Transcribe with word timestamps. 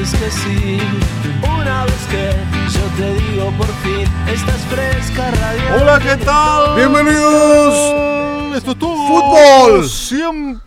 Dices 0.00 0.18
que 0.18 0.30
sí, 0.30 0.78
una 1.42 1.84
vez 1.84 2.06
que 2.10 2.32
yo 2.72 2.80
te 2.96 3.14
digo 3.20 3.50
por 3.58 3.66
fin, 3.82 4.06
estás 4.32 4.60
fresca, 4.62 5.30
radiante. 5.30 5.82
Hola, 5.82 5.98
¿qué 6.00 6.16
tal? 6.24 6.76
Bienvenidos. 6.76 7.74
Esto 8.56 8.70
es 8.72 8.78
todo. 8.78 8.96
Fútbol. 9.06 9.88
Siempre. 9.88 10.62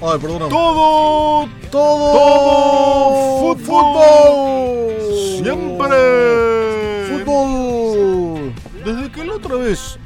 Ay, 0.00 0.18
perdóname. 0.20 0.50
Todo. 0.50 1.48
todo, 1.70 2.12
todo 2.12 3.56
fútbol. 3.56 5.42
Siempre. 5.42 5.96
Fútbol. 7.24 8.52
Desde 8.84 9.10
que 9.10 9.24
la 9.24 9.34
otra 9.34 9.56
vez. 9.56 9.98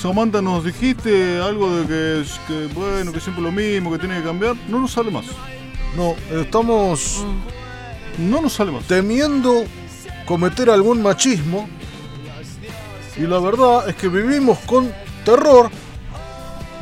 Samantha 0.00 0.42
nos 0.42 0.64
dijiste 0.64 1.40
algo 1.40 1.76
de 1.76 1.86
que, 1.86 2.20
es- 2.22 2.40
que 2.48 2.66
bueno, 2.74 3.12
que 3.12 3.20
siempre 3.20 3.42
lo 3.42 3.52
mismo, 3.52 3.92
que 3.92 3.98
tiene 3.98 4.18
que 4.18 4.24
cambiar. 4.24 4.54
No 4.68 4.80
nos 4.80 4.92
sale 4.92 5.10
más. 5.10 5.24
No, 5.96 6.14
estamos 6.40 7.24
No 8.18 8.40
nos 8.40 8.52
sale 8.52 8.72
más. 8.72 8.84
temiendo 8.84 9.64
cometer 10.26 10.70
algún 10.70 11.02
machismo. 11.02 11.68
Y 13.16 13.22
la 13.22 13.38
verdad 13.38 13.88
es 13.88 13.94
que 13.94 14.08
vivimos 14.08 14.58
con 14.60 14.92
terror 15.24 15.70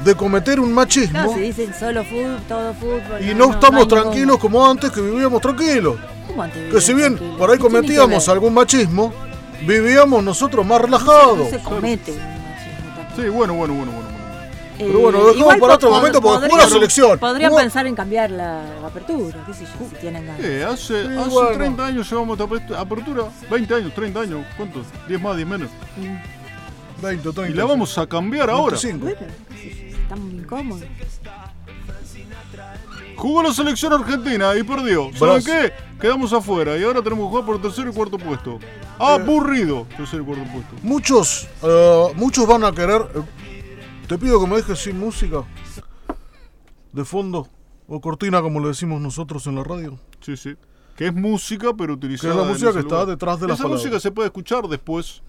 de 0.05 0.15
cometer 0.15 0.59
un 0.61 0.73
machismo. 0.73 1.19
No, 1.23 1.35
se 1.35 1.41
dicen 1.41 1.75
solo 1.79 2.03
fútbol, 2.05 2.39
todo 2.49 2.73
fútbol. 2.75 3.21
Y 3.21 3.35
no 3.35 3.51
estamos 3.53 3.87
tranquilos 3.87 4.39
como 4.39 4.67
antes 4.67 4.91
que 4.91 5.01
vivíamos 5.01 5.41
tranquilos. 5.43 5.97
¿Cómo 6.27 6.43
antes 6.43 6.73
Que 6.73 6.81
si 6.81 6.95
bien 6.95 7.17
tranquilos? 7.17 7.39
por 7.39 7.51
ahí 7.51 7.57
¿Qué 7.59 7.63
tiene 7.63 7.81
que 7.81 7.87
cometíamos 7.87 8.29
algún 8.31 8.55
machismo, 8.55 9.13
vivíamos 9.67 10.25
nosotros 10.25 10.65
más 10.67 10.81
No 10.81 10.87
relajados. 10.87 11.51
se 11.51 11.59
comete 11.63 12.13
un 12.13 12.19
machismo 12.19 12.97
tampoco. 12.97 13.23
Sí, 13.23 13.29
bueno, 13.29 13.55
bueno, 13.55 13.75
bueno, 13.75 13.93
bueno. 13.93 14.02
Bueno. 14.79 14.93
Pero 14.93 14.99
bueno, 15.01 15.19
lo 15.19 15.25
Eh, 15.25 15.27
dejamos 15.27 15.37
igual 15.41 15.59
para 15.61 15.75
otro 15.75 15.91
momento 15.91 16.21
porque 16.21 16.47
jugó 16.47 16.57
la 16.59 16.69
selección. 16.69 17.19
Podrían 17.19 17.51
Jugó- 17.51 17.61
pensar 17.63 17.87
en 17.87 17.95
cambiar 17.95 18.31
la 18.31 18.63
apertura, 18.87 19.45
qué 19.47 19.55
sé 19.55 19.65
yo, 19.65 19.87
si 19.91 19.97
tienen 19.97 20.27
ganas. 20.27 20.41
Eh, 20.45 20.65
hace, 20.65 21.03
Sí, 21.07 21.09
hace 21.19 21.29
bueno. 21.31 21.51
30 21.57 21.87
años 21.87 22.11
llevamos 22.11 22.39
esta 22.41 22.49
apertu- 22.55 22.77
apertura. 22.79 23.25
20 23.51 23.75
años, 23.75 23.95
30 23.95 24.21
años. 24.21 24.45
¿Cuántos? 24.57 24.87
10 25.09 25.21
más, 25.21 25.37
10 25.37 25.49
menos. 25.49 25.69
20, 27.03 27.33
30. 27.33 27.49
Y 27.51 27.55
la 27.55 27.65
vamos 27.65 27.97
a 27.99 28.07
cambiar 28.07 28.51
ahora. 28.51 28.77
25. 28.81 29.05
Bueno, 29.05 29.19
qué 29.51 29.55
sé 29.61 29.91
yo, 29.91 29.97
están 29.99 30.21
muy 30.25 30.35
incómodos. 30.43 30.83
Jugó 33.17 33.43
la 33.43 33.53
selección 33.53 33.93
argentina 33.93 34.55
y 34.57 34.63
perdió. 34.63 35.11
¿Saben 35.17 35.45
qué? 35.45 35.73
Quedamos 36.01 36.33
afuera 36.33 36.77
y 36.77 36.83
ahora 36.83 37.01
tenemos 37.03 37.25
que 37.27 37.31
jugar 37.31 37.45
por 37.47 37.57
el 37.57 37.63
tercer 37.63 37.87
y 37.87 37.93
cuarto 37.93 38.19
puesto. 38.19 38.59
Aburrido. 38.99 39.87
Tercer 39.97 40.21
y 40.21 40.25
cuarto 40.25 40.45
puesto. 40.53 40.75
Muchos, 40.83 41.47
eh, 41.63 42.07
muchos 42.17 42.47
van 42.47 42.65
a 42.65 42.73
querer. 42.73 43.03
Te 44.13 44.19
pido 44.19 44.39
que 44.39 44.47
me 44.47 44.57
dejes 44.57 44.79
sin 44.79 45.01
música. 45.01 45.43
De 46.93 47.03
fondo. 47.03 47.49
O 47.89 47.99
cortina, 47.99 48.43
como 48.43 48.61
le 48.61 48.69
decimos 48.69 49.01
nosotros 49.01 49.47
en 49.47 49.55
la 49.55 49.65
radio. 49.65 49.99
Sí, 50.21 50.37
sí. 50.37 50.55
Que 50.97 51.07
es 51.07 51.15
música, 51.15 51.73
pero 51.73 51.95
utilizada. 51.95 52.35
Que 52.35 52.39
es 52.39 52.47
la 52.47 52.53
música 52.53 52.73
que 52.75 52.81
está 52.81 53.07
detrás 53.07 53.41
de 53.41 53.47
las 53.49 53.55
Esa 53.55 53.63
palabras. 53.63 53.85
música 53.87 54.01
se 54.01 54.13
puede 54.13 54.27
escuchar 54.27 54.69
después. 54.69 55.23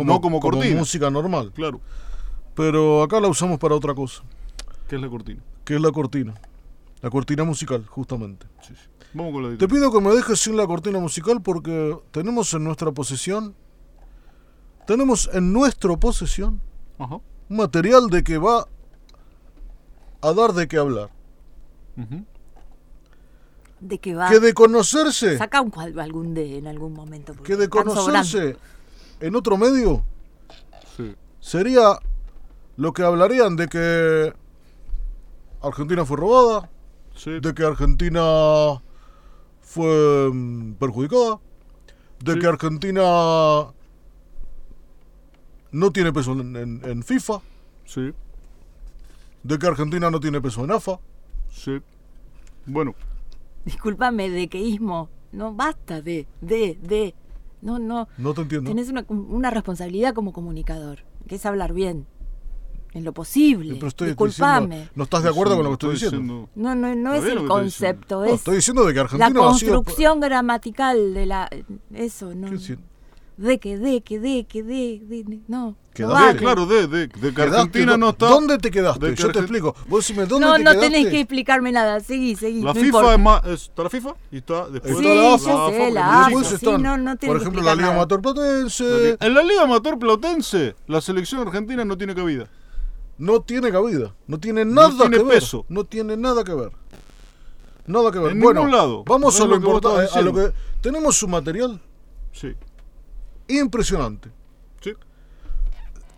No 0.00 0.20
como 0.20 0.40
cortina. 0.40 0.80
música 0.80 1.12
normal. 1.12 1.52
Claro. 1.54 1.80
Pero 2.56 3.04
acá 3.04 3.20
la 3.20 3.28
usamos 3.28 3.60
para 3.60 3.76
otra 3.76 3.94
cosa. 3.94 4.24
Que 4.88 4.96
es 4.96 5.00
la 5.00 5.08
cortina. 5.08 5.40
Que 5.64 5.76
es 5.76 5.80
la 5.80 5.92
cortina. 5.92 6.34
La 7.02 7.08
cortina 7.08 7.44
musical, 7.44 7.86
justamente. 7.86 8.48
Sí, 8.62 8.74
sí. 8.74 9.06
Vamos 9.14 9.32
con 9.32 9.48
la 9.48 9.56
Te 9.56 9.68
pido 9.68 9.92
que 9.92 10.00
me 10.00 10.10
dejes 10.10 10.40
sin 10.40 10.56
la 10.56 10.66
cortina 10.66 10.98
musical 10.98 11.40
porque 11.40 11.96
tenemos 12.10 12.52
en 12.52 12.64
nuestra 12.64 12.90
posesión. 12.90 13.54
Tenemos 14.88 15.30
en 15.32 15.52
nuestra 15.52 15.96
posesión 15.96 16.60
Ajá. 16.98 17.20
Un 17.52 17.58
material 17.58 18.08
de 18.08 18.24
que 18.24 18.38
va 18.38 18.66
a 20.22 20.32
dar 20.32 20.54
de 20.54 20.66
qué 20.66 20.78
hablar. 20.78 21.10
De 23.80 23.98
que 23.98 24.14
va. 24.14 24.30
Que 24.30 24.40
de 24.40 24.54
conocerse, 24.54 25.36
Saca 25.36 25.60
un, 25.60 25.70
cual- 25.70 25.98
algún 26.00 26.32
de 26.34 26.56
en 26.58 26.66
algún 26.66 26.94
momento. 26.94 27.34
que 27.42 27.56
de 27.56 27.68
conocerse 27.68 28.56
en 29.20 29.36
otro 29.36 29.56
medio 29.58 30.02
Sí. 30.96 31.14
sería 31.40 31.98
lo 32.76 32.92
que 32.94 33.02
hablarían 33.02 33.56
de 33.56 33.68
que 33.68 34.32
Argentina 35.62 36.04
fue 36.06 36.16
robada, 36.16 36.70
Sí. 37.14 37.38
de 37.40 37.52
que 37.54 37.64
Argentina 37.64 38.80
fue 39.60 40.30
mm, 40.32 40.72
perjudicada, 40.74 41.38
de 42.24 42.32
Sí. 42.32 42.38
que 42.38 42.46
Argentina 42.46 43.66
no 45.72 45.90
tiene 45.90 46.12
peso 46.12 46.32
en, 46.32 46.54
en- 46.56 46.80
en 46.84 47.02
FIFA, 47.02 47.40
Sí. 47.84 48.12
de 49.42 49.58
que 49.58 49.66
Argentina 49.66 50.10
no 50.10 50.20
tiene 50.20 50.40
peso 50.40 50.64
en 50.64 50.70
AFA. 50.72 50.98
Sí. 51.50 51.78
Bueno. 52.66 52.94
Discúlpame, 53.64 54.30
de 54.30 54.48
queísmo. 54.48 55.08
No, 55.32 55.54
basta 55.54 56.00
de, 56.02 56.26
de, 56.40 56.78
de. 56.82 57.14
No, 57.60 57.78
no. 57.78 58.08
No 58.18 58.34
te 58.34 58.42
entiendo. 58.42 58.68
Tenés 58.70 58.88
una, 58.90 59.04
una 59.08 59.50
responsabilidad 59.50 60.14
como 60.14 60.32
comunicador, 60.32 61.00
que 61.26 61.36
es 61.36 61.46
hablar 61.46 61.72
bien. 61.72 62.06
En 62.94 63.04
lo 63.04 63.12
posible. 63.14 63.72
Pero 63.76 63.86
estoy 63.88 64.08
Disculpame. 64.08 64.66
diciendo- 64.66 64.92
¿No 64.96 65.04
estás 65.04 65.22
de 65.22 65.30
acuerdo 65.30 65.54
con 65.54 65.64
lo 65.64 65.70
que 65.70 65.74
estoy 65.74 65.92
diciendo? 65.94 66.48
No, 66.54 66.74
no, 66.74 66.94
no 66.94 67.14
es 67.14 67.24
el 67.24 67.46
concepto, 67.48 68.16
No, 68.20 68.24
es 68.26 68.34
estoy 68.34 68.56
diciendo 68.56 68.84
de 68.84 68.92
que 68.92 68.96
la 68.98 69.02
Argentina 69.04 69.28
ha 69.48 69.54
sido... 69.54 69.76
construcción 69.76 70.20
gramatical 70.20 71.14
de 71.14 71.24
la... 71.24 71.48
Eso, 71.94 72.34
no. 72.34 72.50
¿Qué? 72.50 72.76
De 73.36 73.58
que, 73.58 73.78
de 73.78 74.02
que, 74.02 74.20
de 74.20 74.44
que, 74.46 74.62
de, 74.62 75.00
de, 75.04 75.24
de- 75.24 75.40
no. 75.48 75.68
no 75.70 75.76
Quedaste- 75.94 76.12
vale. 76.12 76.32
De, 76.34 76.38
claro, 76.38 76.66
de, 76.66 76.86
de, 76.86 76.98
de 77.06 77.08
que 77.08 77.18
Quedaste- 77.18 77.42
Argentina 77.42 77.96
no 77.96 78.10
está. 78.10 78.26
¿Dónde 78.28 78.58
te 78.58 78.70
quedaste? 78.70 79.06
de 79.06 79.14
que 79.14 79.22
Yo 79.22 79.32
te 79.32 79.38
explico. 79.40 79.74
Vos 79.88 80.06
decime, 80.06 80.26
¿dónde 80.26 80.46
No, 80.46 80.52
te 80.54 80.58
no 80.64 80.70
quedaste? 80.70 80.90
tenés 80.90 81.10
que 81.10 81.20
explicarme 81.20 81.72
nada. 81.72 82.00
Seguí, 82.00 82.36
seguí. 82.36 82.60
La 82.60 82.68
no 82.68 82.74
FIFA 82.74 82.86
importa. 82.86 83.14
es 83.14 83.20
más. 83.20 83.46
Está 83.46 83.82
la 83.82 83.90
FIFA 83.90 84.14
y 84.30 84.36
está 84.36 84.68
después. 84.68 84.92
Está 84.92 85.02
Sí, 85.02 85.08
la 85.16 85.34
AFA, 85.34 85.44
sé, 85.44 85.50
porque 85.52 85.90
la 85.92 86.24
AFA, 86.26 86.44
sí, 86.44 86.54
están, 86.54 86.82
no, 86.82 86.96
no 86.98 87.16
tenés 87.16 87.28
por 87.32 87.36
que 87.38 87.42
ejemplo, 87.42 87.62
la 87.62 87.74
Liga 87.74 87.86
nada. 87.88 87.96
Amateur 87.98 88.20
Platense. 88.20 89.16
En 89.20 89.34
la 89.34 89.42
Liga 89.42 89.62
Amateur 89.62 89.98
Platense, 89.98 90.76
la 90.86 91.00
selección 91.00 91.40
argentina 91.46 91.84
no 91.84 91.96
tiene 91.96 92.14
cabida. 92.14 92.48
No 93.18 93.40
tiene 93.40 93.70
cabida. 93.72 94.14
No 94.26 94.38
tiene 94.38 94.64
nada 94.64 94.90
tiene 94.96 95.16
que 95.18 95.22
ver. 95.24 95.34
peso. 95.40 95.64
No 95.68 95.84
tiene 95.84 96.16
nada 96.16 96.44
que 96.44 96.54
ver. 96.54 96.70
Nada 97.86 98.10
que 98.12 98.18
ver. 98.18 98.32
En 98.32 98.40
bueno, 98.40 98.60
ningún 98.60 98.76
lado. 98.76 99.04
vamos 99.04 99.36
No 99.38 99.44
a 99.44 99.48
lo 99.48 99.50
lo 99.52 99.56
importante. 99.56 100.04
estabas 100.04 100.16
A 100.16 100.20
lo 100.22 100.32
que 100.32 100.40
diciendo. 100.40 100.58
tenemos 100.80 101.22
un 101.22 101.30
material 101.30 101.80
Sí. 102.32 102.52
Impresionante. 103.48 104.30
Sí. 104.80 104.92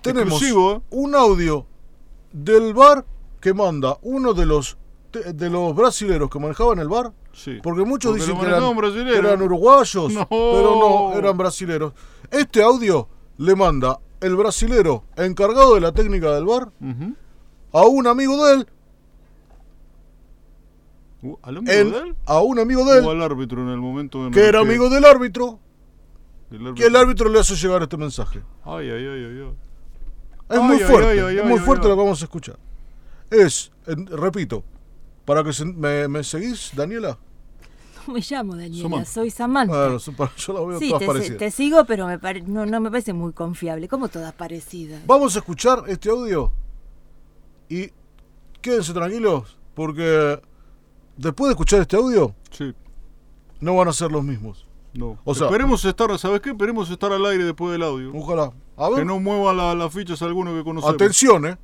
Tenemos 0.03 0.33
Exclusivo, 0.35 0.73
¿eh? 0.73 0.81
un 0.91 1.15
audio 1.15 1.67
del 2.33 2.75
bar 2.75 3.05
que 3.41 3.53
manda 3.55 3.99
uno 4.03 4.35
de 4.35 4.47
los 4.47 4.77
de 5.13 5.49
los 5.49 5.77
brasileros 5.77 6.29
que 6.29 6.39
manejaban 6.41 6.81
el 6.81 6.89
bar. 6.89 7.13
Sí. 7.33 7.61
Porque 7.63 7.85
muchos 7.85 8.11
Porque 8.11 8.23
dicen 8.25 8.35
que 8.41 8.47
eran, 8.47 8.77
que 9.05 9.17
eran 9.19 9.43
uruguayos, 9.43 10.13
No. 10.13 10.27
pero 10.29 10.77
no, 11.13 11.19
eran 11.19 11.37
brasileros. 11.39 11.93
Este 12.33 12.63
audio 12.63 13.09
le 13.39 13.55
manda 13.55 14.01
el 14.21 14.35
brasilero 14.35 15.05
encargado 15.17 15.75
de 15.75 15.81
la 15.81 15.93
técnica 15.93 16.33
del 16.35 16.45
bar 16.47 16.73
a 17.73 17.83
un 17.87 18.07
amigo 18.09 18.45
de 18.47 18.55
él, 18.55 18.69
Uh, 21.23 21.37
¿Al 21.43 21.57
amigo 21.57 21.73
en- 21.73 21.91
de 21.93 21.99
él? 21.99 22.17
a 22.27 22.41
un 22.41 22.59
amigo 22.59 22.85
de 22.85 23.01
O 23.01 23.11
él, 23.13 23.17
al 23.17 23.23
árbitro 23.23 23.63
en 23.63 23.69
el 23.71 23.79
momento 23.81 24.27
en 24.27 24.33
que 24.33 24.41
el 24.43 24.47
era 24.47 24.61
amigo 24.61 24.91
del 24.91 25.05
árbitro, 25.07 25.59
del 26.59 26.79
y 26.79 26.83
el 26.83 26.97
árbitro 26.97 27.29
le 27.29 27.39
hace 27.41 27.55
llegar 27.57 27.83
este 27.83 27.97
mensaje. 27.97 28.43
Ay, 28.65 28.89
ay, 28.91 29.07
ay, 29.07 29.25
ay, 29.25 29.41
ay. 29.43 29.55
Es 30.51 30.59
Ay, 30.59 30.63
muy 30.63 30.79
fuerte, 30.79 31.11
ay, 31.11 31.19
ay, 31.21 31.37
es 31.37 31.43
ay, 31.43 31.49
muy 31.49 31.59
ay, 31.59 31.65
fuerte 31.65 31.87
ay. 31.87 31.91
lo 31.91 31.97
que 31.97 32.03
vamos 32.03 32.21
a 32.21 32.25
escuchar. 32.25 32.59
Es, 33.31 33.73
en- 33.87 34.07
repito, 34.07 34.63
para 35.25 35.43
que 35.43 35.53
se- 35.53 35.65
me, 35.65 36.07
me 36.09 36.23
seguís, 36.23 36.71
Daniela. 36.77 37.19
No 38.07 38.13
me 38.15 38.21
llamo 38.21 38.55
Daniela, 38.55 38.83
Samantha. 38.89 39.11
soy 39.11 39.31
Samantha. 39.31 39.89
Bueno, 39.89 40.33
yo 40.37 40.53
la 40.53 40.61
veo 40.67 40.79
sí, 40.79 40.89
todas 40.89 41.01
te, 41.01 41.07
parecidas. 41.07 41.39
te 41.39 41.51
sigo, 41.51 41.85
pero 41.87 42.07
me 42.07 42.19
pare- 42.19 42.43
no, 42.43 42.67
no 42.67 42.81
me 42.81 42.91
parece 42.91 43.13
muy 43.15 43.33
confiable. 43.33 43.89
Como 43.89 44.09
todas 44.09 44.33
parecidas. 44.35 45.01
Vamos 45.07 45.35
a 45.37 45.39
escuchar 45.39 45.85
este 45.89 46.11
audio 46.11 46.53
y 47.71 47.91
quédense 48.61 48.93
tranquilos 48.93 49.57
porque 49.75 50.41
después 51.17 51.49
de 51.49 51.53
escuchar 51.53 51.81
este 51.81 51.97
audio 51.97 52.35
Sí. 52.51 52.75
no 53.61 53.75
van 53.77 53.89
a 53.89 53.93
ser 53.95 54.13
los 54.13 54.23
mismos. 54.23 54.64
No. 54.95 55.19
O 55.25 55.35
sea- 55.35 55.47
Esperemos 55.47 55.85
estar, 55.85 56.17
¿sabes 56.19 56.41
qué? 56.41 56.51
Esperemos 56.51 56.89
estar 56.91 57.13
al 57.13 57.25
aire 57.27 57.45
después 57.45 57.73
del 57.73 57.83
audio. 57.83 58.13
Ojalá. 58.15 58.53
A 58.77 58.89
ver, 58.89 59.01
Que 59.01 59.05
no 59.05 59.19
mueva 59.21 59.53
la- 59.53 59.75
las 59.75 59.93
fichas 59.93 60.21
alguno 60.23 60.53
que 60.55 60.63
conocemos. 60.65 60.95
atención, 60.95 61.47
¿eh? 61.47 61.59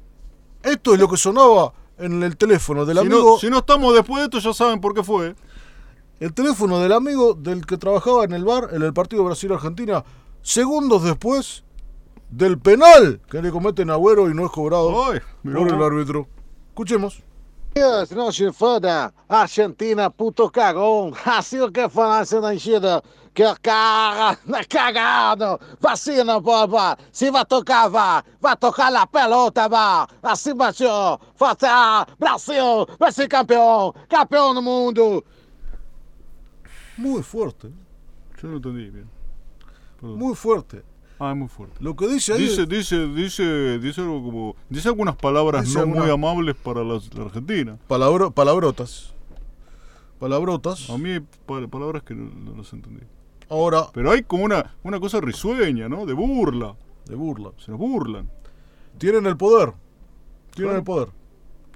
Esto 0.62 0.94
es 0.94 1.00
lo 1.00 1.08
que 1.08 1.16
sonaba 1.16 1.72
en 1.98 2.22
el 2.22 2.36
teléfono 2.36 2.84
del 2.84 2.98
si, 2.98 3.06
amigo. 3.06 3.30
no, 3.32 3.38
si 3.38 3.48
no 3.50 3.58
estamos 3.58 3.94
después 3.94 4.18
de 4.20 4.24
esto, 4.24 4.38
ya 4.38 4.52
saben 4.54 4.80
por 4.80 4.94
qué 4.94 5.02
fue. 5.02 5.34
el 6.18 6.34
teléfono 6.34 6.78
del 6.80 6.92
amigo 6.92 7.32
del 7.32 7.64
que 7.64 7.78
trabajaba 7.78 8.24
en 8.24 8.32
el 8.32 8.44
bar 8.44 8.68
en 8.72 8.82
el 8.82 8.92
partido 8.92 9.24
Brasil-Argentina, 9.24 10.04
segundos 10.42 11.02
después 11.02 11.64
del 12.30 12.58
penal 12.58 13.22
que 13.30 13.40
le 13.40 13.50
cometen 13.50 13.88
a 13.88 13.94
Agüero 13.94 14.28
y 14.28 14.34
no 14.34 14.44
es 14.44 14.50
cobrado 14.52 15.06
Ay, 15.10 15.20
por 15.42 15.68
el 15.68 15.82
árbitro. 15.82 16.28
Escuchemos. 16.68 17.22
Dias, 17.74 18.10
não 18.10 18.32
se 18.32 18.52
foda. 18.52 19.12
Argentina, 19.28 20.10
puto 20.10 20.50
cagão. 20.50 21.12
Assim 21.24 21.60
o 21.60 21.70
que 21.70 21.88
falasse 21.88 22.38
na 22.40 22.54
enchida. 22.54 23.02
Que 23.32 23.44
caga, 23.62 24.36
cagado. 24.68 25.60
Vacina, 25.80 26.40
boba. 26.40 26.98
Se 27.12 27.30
vai 27.30 27.44
tocar, 27.44 27.88
vá. 27.88 28.24
Vai 28.40 28.56
tocar 28.56 28.90
na 28.90 29.06
pelota, 29.06 29.68
vá. 29.68 30.08
Assim 30.22 30.54
baixou. 30.54 31.20
Força, 31.34 32.06
Brasil. 32.18 32.86
Vai 32.98 33.12
ser 33.12 33.28
campeão. 33.28 33.94
Campeão 34.08 34.54
do 34.54 34.62
mundo. 34.62 35.24
Muy 36.98 37.22
fuerte, 37.22 37.72
Yo 38.42 38.48
no 38.48 38.56
entendí 38.56 38.90
bien. 38.90 39.08
Perdón. 40.00 40.89
Ah, 41.22 41.32
es 41.32 41.36
muy 41.36 41.48
fuerte. 41.48 41.76
Lo 41.80 41.94
que 41.94 42.08
dice 42.08 42.32
ahí. 42.32 42.40
Dice, 42.44 42.64
dice, 42.66 43.06
dice, 43.08 43.78
dice 43.78 44.00
algo 44.00 44.22
como. 44.24 44.56
Dice 44.70 44.88
algunas 44.88 45.16
palabras 45.16 45.64
Dice 45.66 45.74
no 45.76 45.82
alguna- 45.82 46.00
muy 46.02 46.10
amables 46.10 46.56
para 46.56 46.82
la, 46.82 46.98
la 47.14 47.24
Argentina. 47.26 47.78
palabro- 47.88 48.30
palabrotas. 48.32 49.12
Palabrotas. 50.18 50.88
A 50.90 50.98
mí 50.98 51.10
hay 51.10 51.20
pa- 51.20 51.66
palabras 51.68 52.02
que 52.02 52.14
no, 52.14 52.30
no 52.34 52.56
las 52.56 52.72
entendí. 52.72 53.02
Ahora, 53.48 53.86
Pero 53.92 54.10
hay 54.12 54.22
como 54.22 54.44
una, 54.44 54.74
una 54.82 54.98
cosa 55.00 55.20
risueña, 55.20 55.88
¿no? 55.88 56.06
De 56.06 56.12
burla. 56.14 56.74
de 57.06 57.16
burla. 57.16 57.50
Se 57.58 57.70
nos 57.70 57.80
burlan. 57.80 58.30
Tienen 58.98 59.26
el 59.26 59.36
poder. 59.36 59.72
Tienen 60.54 60.70
Claro. 60.72 60.78
el 60.78 60.84
poder. 60.84 61.08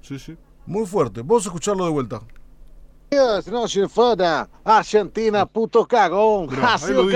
Sí, 0.03 0.19
sí. 0.19 0.37
Muy 0.67 0.87
fuerte. 0.87 1.21
Vamos 1.23 1.45
a 1.45 1.49
escucharlo 1.49 1.85
de 1.85 1.91
vuelta. 1.91 2.23
Não 3.51 3.69
se 3.69 3.87
foda. 3.89 4.49
Argentina, 4.65 5.47
puto 5.47 5.87
cagão. 5.87 6.49
Mirá, 6.49 6.75
Assim 6.75 6.87
ahí 6.87 6.95
lo 6.95 7.03
o 7.03 7.09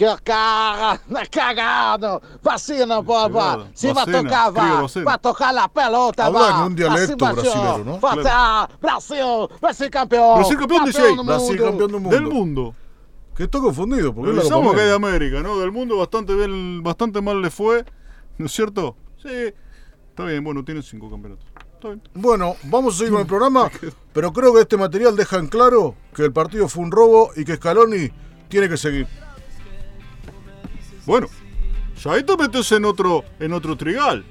que 0.00 0.16
caga, 0.24 0.98
cagado. 1.30 2.22
Vacina, 2.42 3.00
boba. 3.02 3.28
Cagada. 3.28 3.70
Se 3.74 3.92
vai 3.92 4.06
tocar, 4.06 4.50
vacina. 4.50 5.04
Vai 5.04 5.18
tocar 5.18 5.52
na 5.52 5.68
pelota, 5.68 6.24
Habla 6.24 6.40
vá. 6.40 6.50
en 6.56 6.66
un 6.68 6.74
dialecto 6.74 7.16
brasileiro, 7.16 7.84
¿no? 7.84 8.00
Força, 8.00 8.68
Brasil. 8.80 9.50
Vai 9.60 9.74
ser 9.74 9.90
campeão. 9.90 10.36
Brasil 10.36 10.58
campeão 10.58 10.84
de 10.86 10.92
seis. 10.92 11.14
do 11.14 11.22
Brasil 11.24 11.58
campeón 11.58 11.90
del 11.90 12.00
mundo. 12.00 12.08
Del 12.08 12.26
mundo. 12.26 12.74
Que 13.36 13.42
estoy 13.44 13.60
confundido. 13.60 14.14
Porque 14.14 14.30
es 14.30 14.38
Pensamos 14.38 14.74
que 14.74 14.80
hay 14.80 14.88
de 14.88 14.94
América. 14.94 15.42
¿no? 15.42 15.58
Del 15.58 15.70
mundo 15.70 15.98
bastante 15.98 16.34
bien, 16.34 16.82
bastante 16.82 17.20
mal 17.20 17.42
le 17.42 17.50
fue. 17.50 17.84
¿No 18.38 18.46
es 18.46 18.52
cierto? 18.52 18.96
Sí. 19.22 19.52
Está 20.08 20.24
bien, 20.24 20.42
bueno, 20.42 20.64
tiene 20.64 20.82
cinco 20.82 21.10
campeonatos. 21.10 21.46
Bueno, 22.14 22.56
vamos 22.64 22.94
a 22.94 22.98
seguir 22.98 23.12
con 23.12 23.20
el 23.20 23.26
programa, 23.34 23.70
pero 24.14 24.32
creo 24.32 24.54
que 24.54 24.60
este 24.60 24.78
material 24.78 25.14
deja 25.14 25.36
en 25.36 25.48
claro 25.48 25.94
que 26.14 26.22
el 26.24 26.32
partido 26.32 26.68
fue 26.68 26.84
un 26.84 26.90
robo 26.90 27.32
y 27.36 27.44
que 27.44 27.56
Scaloni 27.56 28.10
tiene 28.48 28.68
que 28.68 28.78
seguir. 28.78 29.06
Bueno, 31.10 31.26
ya 32.04 32.12
ahí 32.12 32.22
te 32.22 32.36
metes 32.36 32.70
en 32.70 32.84
otro, 32.84 33.24
en 33.40 33.52
otro 33.52 33.76
trigal. 33.76 34.24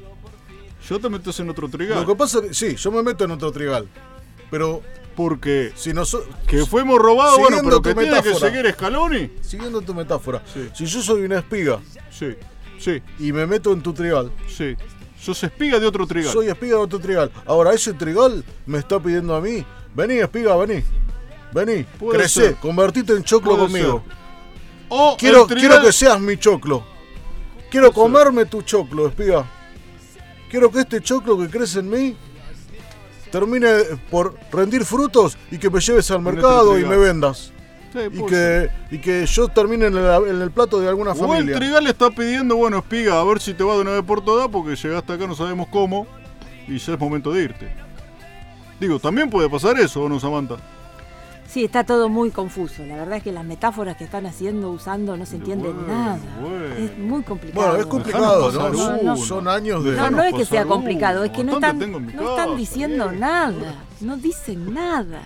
Ya 0.89 0.97
te 0.97 1.09
metes 1.09 1.37
en 1.41 1.49
otro 1.49 1.67
trigal. 1.67 1.99
Lo 1.99 2.07
que 2.07 2.15
pasa 2.15 2.39
es 2.39 2.45
que 2.47 2.53
sí, 2.53 2.75
yo 2.77 2.89
me 2.89 3.03
meto 3.03 3.25
en 3.25 3.31
otro 3.31 3.51
trigal, 3.51 3.85
pero 4.49 4.81
Porque 5.13 5.73
si 5.75 5.91
nosotros 5.93 6.33
que 6.47 6.65
fuimos 6.65 6.97
robados, 6.97 7.37
bueno, 7.37 7.57
pero 7.61 7.81
que 7.81 7.89
tu 7.93 7.99
tiene 7.99 8.21
que 8.21 8.29
metáfora. 8.29 8.51
seguir 8.51 8.71
Scaloni. 8.71 9.29
siguiendo 9.41 9.81
tu 9.81 9.93
metáfora, 9.93 10.41
Sí. 10.53 10.69
si 10.73 10.85
yo 10.85 11.01
soy 11.01 11.23
una 11.23 11.39
espiga 11.39 11.81
Sí, 12.09 12.27
sí, 12.79 13.01
y 13.19 13.33
me 13.33 13.45
meto 13.45 13.73
en 13.73 13.81
tu 13.81 13.91
trigal, 13.91 14.31
sí. 14.47 14.77
Sos 15.19 15.43
espiga 15.43 15.77
de 15.77 15.85
otro 15.85 16.07
trigal. 16.07 16.31
soy 16.31 16.47
espiga 16.47 16.77
de 16.77 16.83
otro 16.83 16.99
trigal. 16.99 17.29
Ahora 17.45 17.73
ese 17.73 17.91
trigal 17.93 18.45
me 18.65 18.77
está 18.77 18.97
pidiendo 19.01 19.35
a 19.35 19.41
mí, 19.41 19.65
vení 19.93 20.19
espiga, 20.19 20.55
vení, 20.55 20.81
vení, 21.51 21.83
Puede 21.99 22.19
crecé, 22.19 22.41
ser. 22.45 22.55
convertite 22.55 23.11
en 23.17 23.23
choclo 23.25 23.57
Puede 23.57 23.63
conmigo. 23.65 24.03
ser. 24.07 24.18
O 24.89 25.15
Quiero, 25.17 25.45
quiero 25.47 25.81
que 25.81 25.91
seas 25.91 26.19
mi 26.19 26.37
choclo. 26.37 26.83
Quiero 27.69 27.91
comerme 27.91 28.45
tu 28.45 28.61
choclo, 28.63 29.07
espiga. 29.07 29.45
Quiero 30.49 30.71
que 30.71 30.79
este 30.79 31.01
choclo 31.01 31.37
que 31.37 31.47
crece 31.47 31.79
en 31.79 31.89
mí 31.89 32.17
termine 33.31 33.67
por 34.09 34.35
rendir 34.51 34.83
frutos 34.83 35.37
y 35.51 35.57
que 35.59 35.69
me 35.69 35.79
lleves 35.79 36.09
al 36.09 36.21
mercado 36.21 36.79
y 36.79 36.85
me 36.85 36.97
vendas. 36.97 37.51
Sí, 37.93 37.99
Y 38.11 38.25
que, 38.25 38.69
y 38.91 38.97
que 38.99 39.25
yo 39.25 39.47
termine 39.47 39.87
en 39.87 39.97
el, 39.97 40.05
en 40.27 40.41
el 40.41 40.51
plato 40.51 40.79
de 40.79 40.87
alguna 40.87 41.11
O 41.11 41.13
el 41.13 41.19
familia. 41.19 41.55
trigal 41.55 41.87
está 41.87 42.11
pidiendo, 42.11 42.55
bueno, 42.55 42.77
espiga, 42.79 43.19
a 43.19 43.23
ver 43.23 43.39
si 43.39 43.53
te 43.55 43.63
va 43.63 43.75
de 43.75 43.81
una 43.81 43.91
vez 43.91 44.03
por 44.03 44.23
todas, 44.23 44.47
porque 44.47 44.75
llegaste 44.75 45.13
acá, 45.13 45.25
no 45.25 45.35
sabemos 45.35 45.67
cómo, 45.71 46.05
y 46.67 46.77
ya 46.77 46.93
es 46.93 46.99
momento 46.99 47.31
de 47.31 47.43
irte. 47.43 47.71
Digo, 48.79 48.99
también 48.99 49.29
puede 49.29 49.49
pasar 49.49 49.79
eso, 49.79 50.03
¿o 50.03 50.09
no, 50.09 50.19
Samantha? 50.19 50.57
Sí, 51.49 51.63
está 51.65 51.83
todo 51.83 52.09
muy 52.09 52.29
confuso. 52.29 52.85
La 52.85 52.95
verdad 52.95 53.17
es 53.17 53.23
que 53.23 53.31
las 53.31 53.43
metáforas 53.43 53.97
que 53.97 54.03
están 54.03 54.27
haciendo, 54.27 54.69
usando, 54.69 55.17
no 55.17 55.25
se 55.25 55.37
entiende 55.37 55.69
Bueno, 55.69 55.87
nada. 55.87 56.19
bueno. 56.39 56.75
Es 56.75 56.95
muy 56.99 57.23
complicado. 57.23 57.65
Bueno, 57.65 57.79
es 57.79 57.85
complicado, 57.87 58.51
¿no? 58.51 58.73
Son- 58.75 58.99
uno. 59.01 59.17
Son 59.17 59.47
años 59.47 59.83
de... 59.83 59.93
No, 59.93 60.11
no 60.11 60.23
es 60.23 60.35
que 60.35 60.45
sea 60.45 60.65
complicado, 60.65 61.17
uno. 61.21 61.25
es 61.25 61.31
que 61.31 61.43
no 61.43 61.53
están, 61.53 61.79
no 62.15 62.29
están 62.29 62.55
diciendo 62.55 63.07
bien. 63.09 63.19
nada. 63.21 63.83
No 64.01 64.15
dicen 64.17 64.71
nada. 64.73 65.23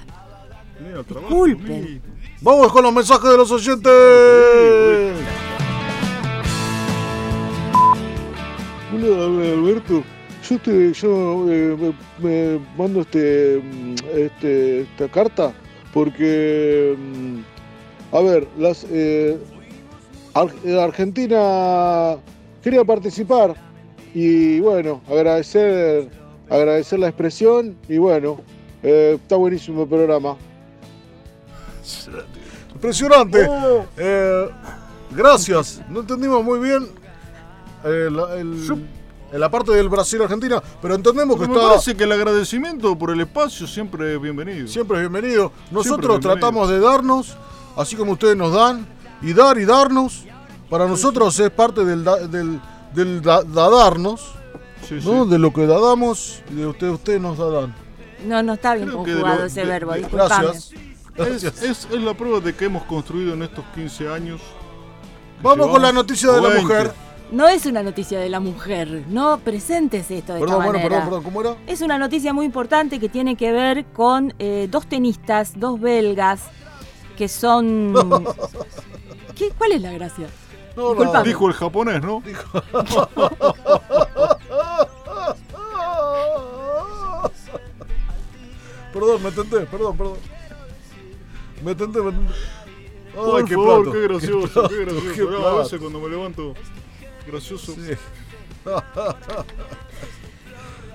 Disculpen. 0.80 2.02
Vamos 2.40 2.72
con 2.72 2.84
los 2.84 2.94
mensajes 2.94 3.30
de 3.30 3.38
los 3.38 3.52
oyentes. 3.52 3.92
Hola, 8.94 9.26
Alberto. 9.26 10.04
Yo 10.50 10.60
te, 10.60 10.94
yo 10.94 11.46
eh, 11.50 11.94
me, 12.22 12.30
me 12.58 12.60
mando 12.78 13.02
este, 13.02 13.62
mm, 13.64 13.96
este, 14.14 14.82
esta 14.82 15.08
carta 15.08 15.54
porque, 15.94 16.96
mm, 16.98 18.16
a 18.16 18.20
ver, 18.22 18.48
las 18.58 18.86
eh, 18.90 19.38
Ar- 20.34 20.54
eh, 20.66 20.82
Argentina 20.82 22.18
quería 22.64 22.84
participar 22.84 23.56
y 24.14 24.60
bueno, 24.60 25.02
agradecer, 25.10 26.10
agradecer 26.50 27.00
la 27.00 27.08
expresión 27.10 27.76
y 27.88 27.98
bueno, 27.98 28.40
eh, 28.82 29.18
está 29.22 29.36
buenísimo 29.36 29.84
el 29.84 29.90
programa. 29.90 30.36
Impresionante. 32.74 33.46
Oh. 33.50 33.86
Eh, 33.98 34.50
gracias. 35.12 35.82
No 35.90 36.02
entendimos 36.02 36.44
muy 36.44 36.60
bien 36.60 36.88
eh, 37.86 38.10
la, 38.12 38.36
el- 38.36 38.62
Yo- 38.64 38.78
en 39.34 39.40
la 39.40 39.50
parte 39.50 39.72
del 39.72 39.90
Brasil-Argentina, 39.90 40.62
pero 40.82 40.94
entendemos 40.96 41.40
que 41.40 41.48
me 41.48 41.54
está 41.56 41.68
parece 41.70 41.96
que 41.98 42.04
el 42.04 42.12
agradecimiento 42.12 42.96
por 42.98 43.10
el 43.10 43.20
espacio 43.22 43.66
siempre 43.68 44.14
es 44.16 44.22
bienvenido. 44.22 44.68
siempre 44.68 45.00
bienvenido. 45.00 45.52
Nosotros 45.72 46.20
bienvenido. 46.20 46.32
tratamos 46.40 46.70
de 46.70 46.80
darnos, 46.80 47.36
así 47.76 47.96
como 47.96 48.12
ustedes 48.14 48.38
nos 48.38 48.54
dan, 48.54 48.86
y 49.22 49.34
dar 49.34 49.58
y 49.58 49.66
darnos. 49.66 50.24
Para 50.70 50.88
nosotros 50.88 51.38
es 51.40 51.50
parte 51.52 51.84
del, 51.84 52.04
da- 52.04 52.28
del, 52.28 52.60
del 52.94 53.22
da- 53.22 53.44
sí. 54.88 55.00
¿no? 55.04 55.26
De 55.26 55.40
lo 55.40 55.52
que 55.52 55.66
dadamos 55.68 56.42
y 56.52 56.56
de 56.56 56.68
ustedes, 56.68 56.94
ustedes 56.94 57.20
nos 57.22 57.38
dadan. 57.38 57.74
No, 58.26 58.42
no 58.44 58.54
está 58.54 58.76
bien 58.76 58.90
conjugado 58.92 59.40
lo- 59.40 59.46
ese 59.46 59.62
de- 59.62 59.68
verbo, 59.68 59.94
disculpame. 59.94 60.30
Gracias. 60.46 60.72
Es, 61.16 61.44
Gracias. 61.44 61.62
es- 61.64 61.88
es 61.92 62.02
la 62.02 62.14
prueba 62.16 62.40
de 62.40 62.56
que 62.56 62.66
hemos 62.66 62.84
construido 62.84 63.34
en 63.34 63.44
estos 63.44 63.66
15 63.76 64.08
años. 64.10 64.42
Vamos 65.42 65.68
con 65.70 65.82
la 65.82 65.92
noticia 65.92 66.32
de 66.32 66.42
la 66.42 66.48
20. 66.50 66.62
mujer. 66.64 66.94
No 67.34 67.48
es 67.48 67.66
una 67.66 67.82
noticia 67.82 68.20
de 68.20 68.30
la 68.30 68.40
mujer, 68.40 69.06
no 69.08 69.40
presentes 69.40 70.12
esto 70.12 70.36
de 70.36 70.40
Perdón, 70.42 70.50
esta 70.50 70.56
bueno, 70.56 70.72
manera. 70.74 70.90
perdón, 70.90 71.04
perdón, 71.06 71.24
¿cómo 71.24 71.42
era? 71.42 71.56
Es 71.66 71.82
una 71.82 71.98
noticia 71.98 72.32
muy 72.32 72.46
importante 72.46 73.00
que 73.00 73.10
tiene 73.10 73.36
que 73.36 73.52
ver 73.52 73.86
con 73.86 74.36
eh, 74.38 74.68
dos 74.70 74.86
tenistas, 74.86 75.60
dos 75.60 75.82
belgas, 75.82 76.44
que 77.18 77.28
son... 77.28 77.92
¿Qué? 79.36 79.50
¿Cuál 79.58 79.72
es 79.72 79.82
la 79.82 79.92
gracia? 79.94 80.28
No, 80.76 80.90
Disculpame. 80.90 81.28
Dijo 81.28 81.48
el 81.48 81.54
japonés, 81.56 82.04
¿no? 82.04 82.22
Perdón, 88.94 89.24
me 89.24 89.32
tenté, 89.32 89.60
perdón, 89.62 89.98
perdón. 89.98 90.18
Me 91.64 91.74
tenté, 91.74 92.00
me 92.00 92.12
tenté. 92.12 92.34
Ay, 92.34 93.14
Por 93.16 93.46
qué 93.46 93.56
favor, 93.56 93.84
plato, 93.84 93.92
qué 93.92 94.02
gracioso, 94.08 94.54
plato, 94.54 94.70
qué 94.70 94.86
gracioso. 94.86 95.14
qué 95.16 95.22
No, 95.24 95.48
a 95.48 95.58
veces 95.60 95.80
cuando 95.80 96.00
me 96.00 96.10
levanto, 96.10 96.54
gracioso. 97.28 97.74
Sí. 97.74 97.94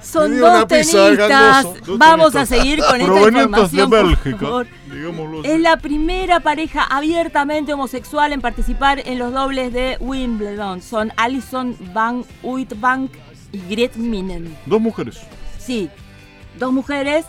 Son 0.02 0.38
dos 0.38 0.60
de 0.60 0.66
tenistas. 0.66 1.64
Dos 1.84 1.98
Vamos 1.98 2.32
tenistas 2.32 2.42
a 2.42 2.46
seguir 2.56 2.78
con 2.82 3.00
esta 3.00 3.12
Provenientes 3.12 3.34
de 3.72 3.82
información. 3.82 3.90
por 3.90 4.06
Bélgica, 4.06 4.38
favor. 4.38 4.66
digámoslo 4.90 5.40
así. 5.40 5.50
Es 5.50 5.60
la 5.60 5.76
primera 5.76 6.40
pareja 6.40 6.84
abiertamente 6.84 7.72
homosexual 7.74 8.32
en 8.32 8.40
participar 8.40 9.00
en 9.06 9.18
los 9.18 9.32
dobles 9.32 9.72
de 9.72 9.96
Wimbledon. 10.00 10.80
Son 10.82 11.12
Alison 11.16 11.76
Van 11.92 12.24
Uitbank 12.42 13.10
y 13.52 13.58
Gret 13.74 13.96
Minen. 13.96 14.56
Dos 14.66 14.80
mujeres. 14.80 15.18
Sí, 15.58 15.90
dos 16.58 16.72
mujeres 16.72 17.26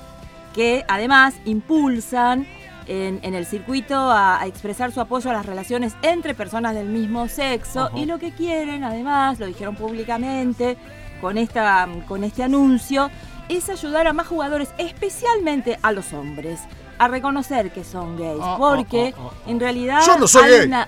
que 0.53 0.85
además 0.87 1.35
impulsan 1.45 2.47
en, 2.89 3.19
en 3.23 3.35
el 3.35 3.45
circuito 3.45 3.95
a, 3.95 4.41
a 4.41 4.47
expresar 4.47 4.91
su 4.91 4.99
apoyo 4.99 5.29
a 5.29 5.33
las 5.33 5.45
relaciones 5.45 5.93
entre 6.01 6.33
personas 6.33 6.73
del 6.75 6.87
mismo 6.87 7.27
sexo 7.29 7.83
Ajá. 7.85 7.97
y 7.97 8.05
lo 8.05 8.19
que 8.19 8.31
quieren, 8.33 8.83
además, 8.83 9.39
lo 9.39 9.45
dijeron 9.45 9.75
públicamente 9.75 10.75
con, 11.21 11.37
esta, 11.37 11.87
con 12.07 12.23
este 12.23 12.43
anuncio, 12.43 13.09
es 13.47 13.69
ayudar 13.69 14.07
a 14.07 14.13
más 14.13 14.27
jugadores, 14.27 14.69
especialmente 14.77 15.77
a 15.81 15.91
los 15.91 16.11
hombres. 16.13 16.59
a 16.97 17.07
reconocer 17.07 17.71
que 17.71 17.85
son 17.85 18.17
gays. 18.17 18.41
Ah, 18.43 18.55
porque 18.59 19.13
ah, 19.17 19.21
ah, 19.21 19.29
ah. 19.31 19.49
en 19.49 19.59
realidad. 19.61 20.01
Yo 20.05 20.17
no 20.17 20.27
soy 20.27 20.43
hay 20.43 20.51
gay. 20.59 20.67
una- 20.67 20.87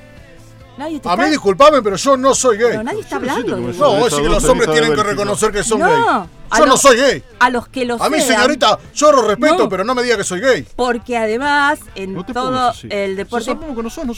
Nadie 0.77 0.99
te 0.99 1.07
A 1.07 1.15
mí 1.15 1.21
está- 1.21 1.31
disculpame, 1.31 1.81
pero 1.81 1.95
yo 1.95 2.17
no 2.17 2.33
soy 2.35 2.57
gay. 2.57 2.67
Pero 2.71 2.83
nadie 2.83 2.99
está 3.01 3.15
hablando. 3.17 3.57
No, 3.57 3.95
decís 3.95 4.13
que 4.17 4.29
los 4.29 4.43
hombres 4.45 4.71
tienen 4.71 4.93
que 4.93 5.03
reconocer 5.03 5.51
que 5.53 5.63
son 5.63 5.79
No, 5.79 5.87
gay. 5.87 6.29
A 6.51 6.57
Yo 6.59 6.65
no 6.65 6.77
soy 6.77 6.97
gay. 6.97 7.23
A 7.39 7.49
los 7.49 7.67
que 7.69 7.85
lo 7.85 8.01
A 8.01 8.09
mí, 8.09 8.19
sean, 8.21 8.37
señorita, 8.41 8.77
yo 8.93 9.11
lo 9.11 9.23
respeto, 9.27 9.57
No. 9.63 9.69
pero 9.69 9.83
no 9.83 9.95
me 9.95 10.03
diga 10.03 10.17
que 10.17 10.23
soy 10.23 10.39
gay. 10.41 10.67
Porque 10.75 11.17
además 11.17 11.79
en 11.95 12.13
No 12.13 12.23
todo 12.25 12.73
el 12.89 13.15
deporte 13.15 13.55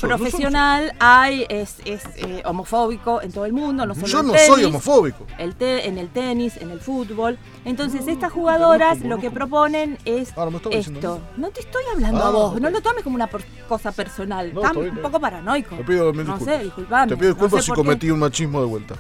profesional 0.02 0.94
hay 1.00 1.46
es, 1.50 1.76
es 1.86 2.02
eh, 2.18 2.42
homofóbico 2.46 3.22
en 3.22 3.32
todo 3.32 3.46
el 3.46 3.54
mundo, 3.54 3.86
no 3.86 3.96
solo 3.96 4.08
Yo 4.08 4.24
no 4.24 4.32
tenis, 4.34 4.48
soy 4.48 4.64
homofóbico. 4.66 5.26
el 5.38 5.56
te- 5.56 5.88
en 5.88 5.98
el 5.98 6.10
tenis, 6.10 6.58
en 6.58 6.72
el 6.72 6.80
fútbol. 6.80 7.38
Entonces 7.66 8.08
estas 8.08 8.32
jugadoras 8.32 9.00
lo 9.02 9.20
que 9.20 9.32
proponen 9.32 9.98
es 10.06 10.34
Ah, 10.36 10.48
esto. 10.72 11.22
No 11.38 11.50
te 11.50 11.62
estoy 11.62 11.84
hablando 11.94 12.24
Ah, 12.24 12.28
a 12.28 12.32
vos, 12.32 12.60
no 12.62 12.70
lo 12.70 12.82
tomes 12.82 13.04
como 13.04 13.16
una 13.16 13.28
por- 13.28 13.44
cosa 13.68 13.92
personal. 13.92 14.48
Estás 14.48 14.76
un 14.76 14.98
poco 14.98 15.20
paranoico. 15.20 15.76
Te 15.76 15.84
pido 15.84 16.12
mil 16.14 16.26
no 16.28 16.40
sé, 16.40 16.60
disculpame. 16.60 17.08
Te 17.10 17.16
pido 17.18 17.30
no 17.30 17.36
disculpas 17.36 17.66
sé 17.66 17.72
si 17.72 17.76
cometí 17.76 18.12
un 18.12 18.20
machismo 18.20 18.60
de 18.60 18.68
vuelta. 18.68 18.96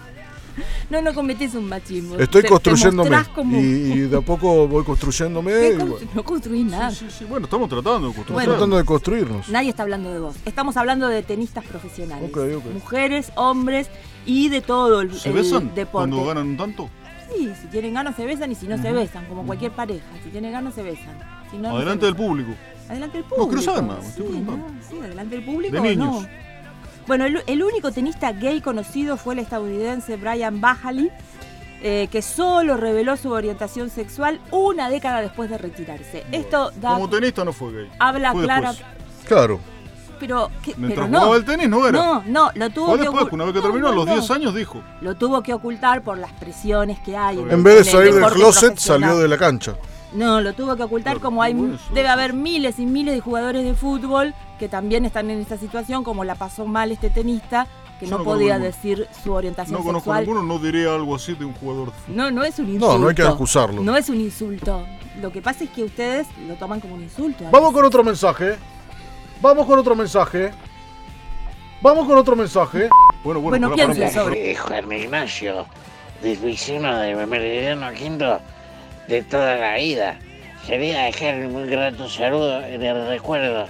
No, 0.89 1.01
no 1.01 1.13
cometís 1.13 1.55
un 1.55 1.67
machismo. 1.69 2.17
Estoy 2.17 2.43
Te- 2.43 2.47
construyéndome 2.49 3.23
como- 3.33 3.57
y, 3.57 3.63
y 3.63 3.99
de 4.01 4.17
a 4.17 4.21
poco 4.21 4.67
voy 4.67 4.83
construyéndome. 4.83 5.51
¿Qué 5.53 5.67
y 5.69 5.71
constru- 5.71 5.87
bueno, 5.89 6.11
No 6.13 6.23
construís 6.23 6.65
nada. 6.65 6.91
Sí, 6.91 7.05
sí, 7.09 7.15
sí. 7.19 7.25
Bueno, 7.25 7.45
estamos 7.45 7.69
tratando 7.69 8.09
de 8.09 8.13
tratando 8.45 8.85
construirnos. 8.85 9.49
Nadie 9.49 9.69
está 9.69 9.83
hablando 9.83 10.11
de 10.11 10.19
vos. 10.19 10.35
Estamos 10.45 10.77
hablando 10.77 11.07
de 11.07 11.23
tenistas 11.23 11.63
profesionales. 11.65 12.31
Mujeres, 12.73 13.31
hombres 13.35 13.89
y 14.25 14.49
de 14.49 14.61
todo 14.61 15.01
el, 15.01 15.13
¿Se 15.13 15.29
el 15.29 15.35
besan 15.35 15.73
deporte. 15.75 15.91
cuando 16.09 16.25
ganan 16.25 16.47
un 16.47 16.57
tanto? 16.57 16.89
Sí, 17.35 17.49
si 17.61 17.67
tienen 17.67 17.93
ganas 17.93 18.15
se 18.15 18.25
besan 18.25 18.51
y 18.51 18.55
si 18.55 18.67
no 18.67 18.77
se 18.81 18.91
besan, 18.91 19.25
como 19.25 19.45
cualquier 19.45 19.71
pareja. 19.71 20.05
Si 20.23 20.29
tienen 20.29 20.51
ganas 20.51 20.73
se 20.75 20.83
besan. 20.83 21.17
Si 21.49 21.57
no, 21.57 21.69
no 21.69 21.77
Adelante 21.77 22.05
del 22.05 22.15
público. 22.15 22.51
Adelante 22.89 23.17
del 23.17 23.25
público. 23.25 23.47
quiero 23.47 23.61
saber 23.63 23.83
nada, 23.83 24.01
me 24.01 24.07
estoy 24.07 24.27
sí, 24.27 24.39
no, 24.45 24.67
sí, 24.89 24.99
adelante 24.99 25.35
del 25.37 25.45
público. 25.45 25.73
De 25.73 25.81
niños. 25.81 26.21
No. 26.21 26.27
Bueno, 27.07 27.25
el, 27.25 27.43
el 27.47 27.63
único 27.63 27.91
tenista 27.91 28.31
gay 28.31 28.61
conocido 28.61 29.17
fue 29.17 29.33
el 29.33 29.39
estadounidense 29.39 30.15
Brian 30.17 30.61
Bajali, 30.61 31.09
eh, 31.81 32.07
que 32.11 32.21
solo 32.21 32.77
reveló 32.77 33.17
su 33.17 33.29
orientación 33.31 33.89
sexual 33.89 34.39
una 34.51 34.89
década 34.89 35.21
después 35.21 35.49
de 35.49 35.57
retirarse. 35.57 36.23
Esto 36.31 36.71
da, 36.79 36.93
Como 36.93 37.09
tenista 37.09 37.43
no 37.43 37.51
fue 37.51 37.73
gay. 37.73 37.89
habla 37.99 38.31
Fue 38.31 38.43
clara. 38.43 38.69
después. 38.71 38.89
Claro. 39.27 39.59
Pero, 40.19 40.49
¿qué? 40.63 40.73
Mientras 40.77 41.07
pero 41.07 41.11
no. 41.11 41.17
jugaba 41.19 41.35
el 41.37 41.43
tenis 41.45 41.67
no 41.67 41.85
era. 41.85 41.91
No, 41.99 42.23
no, 42.25 42.51
lo 42.55 42.69
tuvo 42.69 42.85
Fue 42.85 42.97
que 42.99 43.03
después, 43.03 43.33
una 43.33 43.43
vez 43.43 43.53
que 43.53 43.59
No, 43.59 43.65
terminó, 43.65 43.87
a 43.89 43.91
los 43.91 44.05
no. 44.05 44.13
10 44.13 44.31
años 44.31 44.55
dijo. 44.55 44.81
Lo 45.01 45.15
tuvo 45.15 45.43
que 45.43 45.53
ocultar 45.53 46.01
por 46.01 46.17
las 46.17 46.31
presiones 46.33 46.99
que 46.99 47.17
hay. 47.17 47.39
En 47.39 47.51
En 47.51 47.63
vez 47.63 47.79
de 47.85 47.91
salir 47.91 48.13
del 48.13 48.25
closet, 48.31 48.77
salió 48.77 49.17
de 49.17 49.27
la 49.27 49.37
cancha. 49.37 49.75
No, 50.13 50.39
lo 50.39 50.53
tuvo 50.53 50.75
que 50.77 50.83
ocultar 50.83 51.15
Claro, 51.15 51.25
como 51.25 51.41
hay 51.41 51.53
debe 51.93 52.07
haber 52.07 52.33
miles 52.33 52.77
y 52.79 52.85
miles 52.85 53.15
de 53.15 53.19
jugadores 53.19 53.65
de 53.65 53.73
fútbol 53.73 54.33
que 54.63 54.69
también 54.69 55.03
están 55.03 55.29
en 55.29 55.41
esta 55.41 55.57
situación, 55.57 56.05
como 56.05 56.23
la 56.23 56.35
pasó 56.35 56.65
mal 56.65 56.89
este 56.93 57.09
tenista, 57.09 57.67
que 57.99 58.07
no, 58.07 58.23
podía 58.23 58.57
decir 58.59 59.09
su 59.21 59.33
orientación 59.33 59.77
No 59.77 59.83
conozco 59.83 60.11
sexual. 60.11 60.21
ninguno, 60.25 60.41
no 60.41 60.57
diría 60.57 60.95
algo 60.95 61.15
así 61.15 61.35
de 61.35 61.43
un 61.43 61.53
jugador 61.53 61.87
de 61.87 61.99
fútbol. 61.99 62.15
No, 62.15 62.31
no 62.31 62.45
es 62.45 62.57
un 62.59 62.67
insulto. 62.67 62.93
No, 62.93 62.97
no 62.97 63.09
hay 63.09 63.15
que 63.15 63.23
acusarlo. 63.23 63.83
No 63.83 63.97
es 63.97 64.07
un 64.07 64.21
insulto. 64.21 64.85
Lo 65.19 65.33
que 65.33 65.41
pasa 65.41 65.65
es 65.65 65.69
que 65.71 65.83
ustedes 65.83 66.27
lo 66.47 66.55
toman 66.55 66.79
como 66.79 66.95
un 66.95 67.03
insulto. 67.03 67.43
Vamos 67.51 67.73
con 67.73 67.83
otro 67.83 68.05
mensaje. 68.05 68.55
Vamos 69.41 69.65
con 69.65 69.79
otro 69.79 69.95
mensaje. 69.97 70.51
Vamos 71.81 72.07
con 72.07 72.17
otro 72.17 72.37
mensaje. 72.37 72.87
Bueno, 73.21 73.41
bueno, 73.41 73.67
Bueno, 73.67 73.93
pará. 73.93 74.11
sobre. 74.11 74.43
de 74.43 74.55
Juan 74.55 74.89
Ignacio, 74.93 75.65
de 76.21 76.37
Luisino 76.37 76.99
de 76.99 77.25
Meridiano 77.25 77.91
Quinto, 77.91 78.39
de 79.09 79.23
toda 79.23 79.57
la 79.57 79.75
vida. 79.75 80.17
Quería 80.65 81.01
dejar 81.01 81.35
un 81.47 81.51
muy 81.51 81.65
grato 81.67 82.07
saludo 82.07 82.61
en 82.63 82.81
el 82.81 83.07
recuerdo 83.09 83.67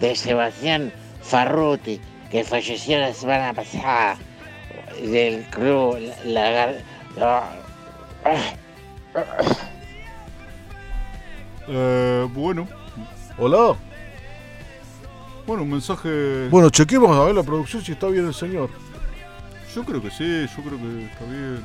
de 0.00 0.14
Sebastián 0.16 0.92
Farruti, 1.22 2.00
que 2.30 2.44
falleció 2.44 2.98
la 2.98 3.12
semana 3.14 3.52
pasada 3.52 4.16
del 5.02 5.42
club 5.44 5.98
Lagar... 6.24 6.76
Eh, 11.68 12.26
bueno, 12.32 12.66
Hola. 13.36 13.74
bueno, 15.46 15.62
un 15.64 15.70
mensaje. 15.70 16.48
Bueno, 16.48 16.70
chequemos 16.70 17.16
a 17.16 17.24
ver 17.24 17.34
la 17.34 17.42
producción 17.42 17.84
si 17.84 17.92
está 17.92 18.06
bien 18.08 18.26
el 18.26 18.34
señor. 18.34 18.70
Yo 19.74 19.84
creo 19.84 20.00
que 20.02 20.10
sí, 20.10 20.46
yo 20.56 20.62
creo 20.62 20.78
que 20.78 21.04
está 21.12 21.24
bien. 21.24 21.60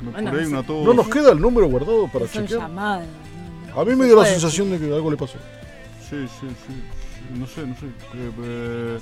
No, 0.00 0.10
Bueno, 0.12 0.30
por 0.30 0.38
ahí 0.40 0.44
no 0.44 0.48
sé. 0.48 0.54
una 0.54 0.62
tos. 0.62 0.84
¿No 0.86 0.94
nos 0.94 1.08
queda 1.08 1.32
el 1.32 1.40
número 1.40 1.68
guardado 1.68 2.08
para 2.08 2.26
Son 2.26 2.42
chequear? 2.46 2.60
llamadas. 2.68 3.06
no, 3.68 3.74
no 3.74 3.80
A 3.80 3.84
mí 3.84 3.94
me 3.94 4.06
dio 4.06 4.16
la 4.16 4.24
sensación 4.24 4.70
de 4.70 4.78
que 4.78 4.86
algo 4.86 5.10
le 5.10 5.16
pasó. 5.18 5.36
Sí, 6.10 6.26
sí, 6.40 6.48
sí. 6.48 6.54
sí, 6.66 7.38
No 7.38 7.46
sé, 7.46 7.66
no 7.66 7.74
sé. 7.76 7.86
Eh, 7.86 8.30
eh, 8.42 8.98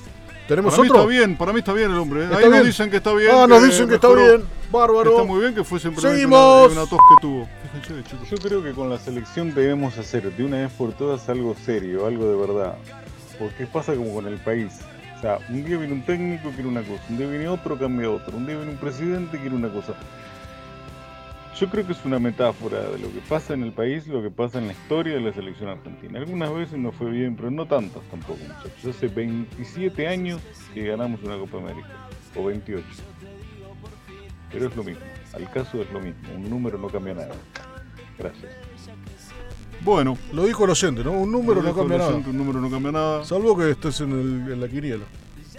¿Tenemos 0.46 0.72
para 0.74 0.82
mí 0.82 0.88
otro? 0.90 1.00
está 1.02 1.10
bien, 1.10 1.36
para 1.36 1.52
mí 1.52 1.58
está 1.60 1.72
bien 1.72 1.90
el 1.90 1.98
hombre. 1.98 2.24
¿eh? 2.24 2.28
Ahí 2.36 2.48
nos 2.50 2.66
dicen 2.66 2.90
que 2.90 2.98
está 2.98 3.12
bien. 3.14 3.30
Ah, 3.34 3.46
nos 3.46 3.62
dicen 3.62 3.88
que 3.88 3.94
está 3.94 4.08
bien. 4.12 4.44
Bárbaro. 4.70 5.12
Está 5.12 5.24
muy 5.24 5.40
bien 5.40 5.54
que 5.54 5.64
fue 5.64 5.80
simplemente 5.80 6.16
Seguimos. 6.16 6.72
una, 6.72 6.82
una 6.82 6.90
tos 6.90 6.98
que 7.08 7.20
tuvo. 7.22 7.48
Fíjense, 7.82 8.10
chicos. 8.10 8.30
Yo 8.30 8.36
creo 8.36 8.62
que 8.62 8.72
con 8.72 8.90
la 8.90 8.98
selección 8.98 9.54
debemos 9.54 9.96
hacer 9.98 10.30
de 10.30 10.44
una 10.44 10.58
vez 10.58 10.72
por 10.72 10.92
todas 10.92 11.28
algo 11.28 11.56
serio, 11.64 12.06
algo 12.06 12.28
de 12.30 12.36
verdad. 12.46 12.76
Porque 13.38 13.66
pasa 13.66 13.94
como 13.94 14.12
con 14.12 14.26
el 14.26 14.36
país. 14.36 14.72
O 15.16 15.20
sea, 15.20 15.38
un 15.48 15.64
día 15.64 15.78
viene 15.78 15.94
un 15.94 16.02
técnico 16.02 16.50
quiere 16.50 16.68
una 16.68 16.82
cosa, 16.82 17.02
un 17.08 17.18
día 17.18 17.26
viene 17.26 17.48
otro 17.48 17.76
cambia 17.76 18.08
otra, 18.08 18.36
un 18.36 18.46
día 18.46 18.54
viene 18.56 18.70
un 18.70 18.78
presidente 18.78 19.36
quiere 19.38 19.56
una 19.56 19.68
cosa. 19.68 19.94
Yo 21.60 21.68
creo 21.68 21.84
que 21.86 21.92
es 21.92 22.04
una 22.04 22.18
metáfora 22.20 22.80
de 22.82 22.98
lo 22.98 23.12
que 23.12 23.20
pasa 23.28 23.54
en 23.54 23.64
el 23.64 23.72
país, 23.72 24.06
lo 24.06 24.22
que 24.22 24.30
pasa 24.30 24.58
en 24.58 24.66
la 24.68 24.72
historia 24.74 25.14
de 25.14 25.20
la 25.20 25.32
selección 25.32 25.68
argentina. 25.70 26.18
Algunas 26.20 26.52
veces 26.54 26.78
no 26.78 26.92
fue 26.92 27.10
bien, 27.10 27.34
pero 27.34 27.50
no 27.50 27.66
tantas 27.66 28.02
tampoco, 28.10 28.38
muchachos. 28.42 28.86
Hace 28.96 29.08
27 29.08 30.06
años 30.06 30.40
que 30.72 30.84
ganamos 30.86 31.20
una 31.24 31.36
Copa 31.36 31.58
América, 31.58 31.88
o 32.36 32.44
28. 32.44 32.84
Pero 34.52 34.66
es 34.68 34.76
lo 34.76 34.84
mismo, 34.84 35.00
al 35.34 35.50
caso 35.50 35.82
es 35.82 35.90
lo 35.92 36.00
mismo, 36.00 36.20
un 36.36 36.48
número 36.48 36.78
no 36.78 36.86
cambia 36.88 37.14
nada. 37.14 37.34
Gracias. 38.18 38.52
Bueno, 39.80 40.16
Lo 40.32 40.44
dijo 40.44 40.64
el 40.64 40.70
oyente, 40.70 41.02
¿no? 41.04 41.12
Un 41.12 41.30
número 41.32 41.62
no 41.62 41.74
cambia 41.74 41.98
nada. 41.98 42.10
oyente, 42.10 42.30
Un 42.30 42.36
número 42.38 42.60
no 42.60 42.70
cambia 42.70 42.92
nada. 42.92 43.24
Salvo 43.24 43.56
que 43.56 43.70
estés 43.70 44.00
en, 44.00 44.12
el- 44.12 44.52
en 44.52 44.60
la 44.60 44.68
quiniela. 44.68 45.04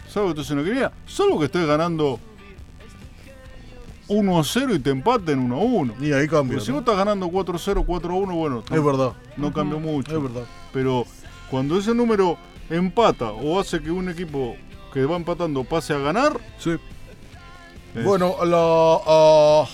Salvo 0.08 0.34
que 0.34 0.42
estés 0.42 0.52
en 0.52 0.58
la 0.58 0.64
quería. 0.64 0.92
Salvo 1.06 1.40
que 1.40 1.46
estés 1.46 1.66
ganando 1.66 2.20
1 4.10 4.40
a 4.40 4.44
0 4.44 4.76
y 4.76 4.80
te 4.80 4.90
empaten 4.90 5.40
1 5.40 5.56
a 5.56 5.60
1. 5.60 5.94
Y 6.02 6.12
ahí 6.12 6.28
cambia. 6.28 6.56
Porque 6.58 6.66
si 6.66 6.72
¿no? 6.72 6.76
vos 6.78 6.82
estás 6.82 6.98
ganando 6.98 7.30
4 7.30 7.56
a 7.56 7.60
0, 7.60 7.84
4 7.86 8.12
a 8.12 8.16
1, 8.18 8.36
bueno, 8.36 8.64
Es 8.70 8.84
verdad, 8.84 9.14
no 9.38 9.54
cambió 9.54 9.80
mucho. 9.80 10.16
es 10.18 10.22
verdad. 10.22 10.44
Pero 10.74 11.06
cuando 11.50 11.78
ese 11.78 11.94
número 11.96 12.38
empata 12.70 13.32
o 13.32 13.60
hace 13.60 13.82
que 13.82 13.90
un 13.92 14.10
equipo 14.10 14.56
que 14.94 15.06
va 15.06 15.16
empatando 15.16 15.64
pase 15.64 15.94
a 15.94 16.00
ganar, 16.00 16.40
Sí. 16.58 16.72
es- 17.96 18.04
Bueno, 18.04 18.36
la. 18.46 19.00
ah, 19.08 19.66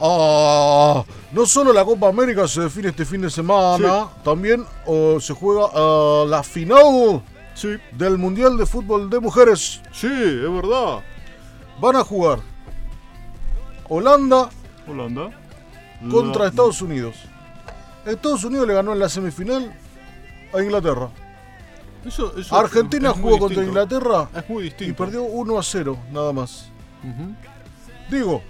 ah, 0.00 1.04
no 1.32 1.46
solo 1.46 1.72
la 1.72 1.84
Copa 1.84 2.08
América 2.08 2.46
se 2.48 2.62
define 2.62 2.88
este 2.88 3.04
fin 3.04 3.20
de 3.22 3.30
semana, 3.30 4.08
también 4.24 4.64
oh, 4.86 5.18
se 5.20 5.32
juega 5.32 5.66
ah, 5.74 6.24
la 6.28 6.42
final 6.42 7.22
sí, 7.54 7.76
del 7.92 8.18
Mundial 8.18 8.56
de 8.56 8.66
Fútbol 8.66 9.08
de 9.10 9.20
Mujeres. 9.20 9.80
sí, 9.92 10.06
es 10.08 10.52
verdad. 10.52 11.00
Van 11.80 11.96
a 11.96 12.04
jugar 12.04 12.40
Holanda 13.94 14.48
Holanda. 14.88 15.30
contra 16.10 16.48
Estados 16.48 16.80
Unidos. 16.82 17.14
Estados 18.06 18.42
Unidos 18.44 18.66
le 18.66 18.74
ganó 18.74 18.92
en 18.94 18.98
la 18.98 19.08
semifinal 19.08 19.72
a 20.54 20.62
Inglaterra. 20.62 21.08
Eso- 22.04 22.36
eso 22.36 22.56
Argentina 22.56 23.10
es 23.10 23.14
jugó 23.20 23.38
contra. 23.38 23.62
Inglaterra 23.62 24.28
Es 24.34 24.48
muy 24.48 24.64
distinto. 24.64 24.90
y 24.90 24.94
perdió 24.94 25.22
1 25.22 25.58
a 25.58 25.62
0, 25.62 25.96
nada 26.10 26.32
más. 26.32 26.68
Digo, 28.10 28.42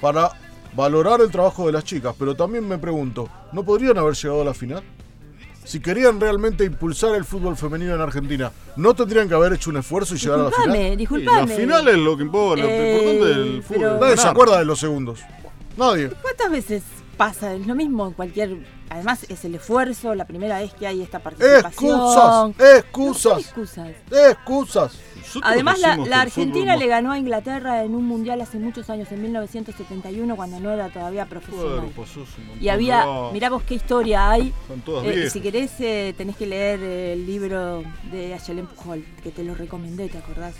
para 0.00 0.30
valorar 0.74 1.20
el 1.20 1.30
trabajo 1.30 1.66
de 1.66 1.72
las 1.72 1.84
chicas, 1.84 2.14
pero 2.18 2.34
también 2.34 2.66
me 2.66 2.78
pregunto, 2.78 3.28
¿no 3.52 3.62
podrían 3.64 3.98
haber 3.98 4.14
llegado 4.14 4.42
a 4.42 4.44
la 4.44 4.54
final? 4.54 4.82
Si 5.64 5.78
querían 5.80 6.20
realmente 6.20 6.64
impulsar 6.64 7.14
el 7.14 7.24
fútbol 7.24 7.56
femenino 7.56 7.94
en 7.94 8.00
Argentina, 8.00 8.50
¿no 8.76 8.94
tendrían 8.94 9.28
que 9.28 9.34
haber 9.34 9.52
hecho 9.52 9.70
un 9.70 9.76
esfuerzo 9.76 10.14
y 10.14 10.18
llegar 10.18 10.40
a 10.40 10.42
la 10.44 10.50
final? 10.50 10.96
Disculpame, 10.96 11.40
la 11.40 11.56
final 11.56 11.88
es 11.88 11.96
lo 11.98 12.16
que 12.16 12.22
importa, 12.24 12.62
lo 12.64 12.68
Eh, 12.68 12.92
importante 12.92 13.26
del 13.40 13.62
fútbol. 13.62 13.78
pero- 13.80 13.94
Nadie 14.00 14.10
se 14.10 14.16
ganar. 14.16 14.32
acuerda 14.32 14.58
de 14.58 14.64
los 14.64 14.80
segundos. 14.80 15.20
Nadie. 15.76 16.08
¿Cuántas 16.22 16.50
veces 16.50 16.82
pasa? 17.16 17.54
Es 17.54 17.66
lo 17.66 17.74
mismo 17.74 18.06
en 18.06 18.14
cualquier. 18.14 18.80
Además, 18.88 19.24
es 19.28 19.44
el 19.44 19.54
esfuerzo, 19.54 20.16
la 20.16 20.24
primera 20.26 20.58
vez 20.58 20.74
que 20.74 20.84
hay 20.88 21.00
esta 21.02 21.20
participación. 21.20 21.70
Excusas, 21.70 21.98
No 22.00 22.14
son 22.14 22.54
excusas, 22.76 23.38
excusas. 23.38 23.88
excusas. 24.10 24.98
Nosotros 25.30 25.52
Además, 25.52 25.78
la, 25.78 25.96
la 25.96 26.20
Argentina 26.22 26.72
fútbol 26.72 26.78
le 26.80 26.86
ganó 26.88 27.12
a 27.12 27.18
Inglaterra 27.18 27.84
en 27.84 27.94
un 27.94 28.04
mundial 28.04 28.40
hace 28.40 28.58
muchos 28.58 28.90
años, 28.90 29.10
en 29.12 29.22
1971, 29.22 30.34
cuando 30.34 30.58
no 30.58 30.72
era 30.72 30.88
todavía 30.88 31.24
profesional. 31.26 31.88
Y 32.60 32.68
había, 32.68 33.06
mirá 33.32 33.48
vos 33.48 33.62
qué 33.62 33.74
historia 33.74 34.30
hay. 34.30 34.52
Todas 34.84 35.04
Eh, 35.06 35.30
si 35.30 35.40
querés, 35.40 35.70
eh, 35.78 36.14
tenés 36.16 36.36
que 36.36 36.46
leer 36.46 36.80
el 36.82 37.26
libro 37.26 37.82
de 38.10 38.34
Ayelen 38.34 38.66
Pujol, 38.66 39.04
que 39.22 39.30
te 39.30 39.44
lo 39.44 39.54
recomendé, 39.54 40.08
¿te 40.08 40.18
acordás? 40.18 40.54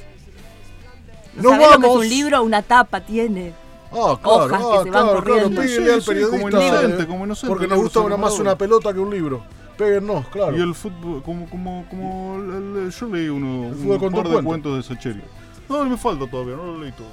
¿No 1.34 1.42
¡Nos 1.42 1.52
sabés 1.52 1.66
lo 1.66 1.70
que 1.70 1.76
es 1.76 1.82
vamos! 1.82 1.96
un 1.98 2.08
libro? 2.08 2.42
Una 2.42 2.62
tapa 2.62 3.00
tiene. 3.00 3.52
Ah, 3.92 4.16
claro, 4.22 4.44
Hojas 4.44 4.58
que 4.60 4.76
ah, 4.78 4.82
se 4.84 4.90
van 4.90 5.08
claro, 5.08 5.22
claro. 5.24 5.24
corriendo. 5.24 5.62
Pídele 5.62 5.86
Sí, 5.86 5.90
al 5.90 6.00
sí, 6.02 6.06
periodista. 6.06 6.36
como 6.38 6.48
inocente, 6.48 7.02
eh, 7.02 7.06
como 7.06 7.24
inocente, 7.24 7.48
porque 7.48 7.66
nos 7.66 7.78
gusta 7.78 8.00
una 8.00 8.16
más 8.16 8.38
una 8.38 8.56
pelota 8.56 8.92
que 8.92 9.00
un 9.00 9.10
libro. 9.10 9.42
Péguennos, 9.84 10.28
claro. 10.28 10.56
Y 10.56 10.60
el 10.60 10.74
fútbol, 10.74 11.22
como, 11.22 11.48
como, 11.48 11.86
como 11.88 12.36
el- 12.36 12.76
el- 12.84 12.90
yo 12.90 13.06
leí 13.08 13.28
uno, 13.28 13.68
El 13.68 13.74
un 13.74 13.98
con 13.98 14.12
par 14.12 14.24
de 14.24 14.30
cuento. 14.32 14.44
cuentos 14.44 14.76
de 14.76 14.82
Sacheri. 14.94 15.22
No, 15.70 15.84
me 15.86 15.96
falta 15.96 16.26
todavía, 16.30 16.54
no 16.56 16.66
lo 16.66 16.78
leí 16.78 16.92
todo. 16.92 17.06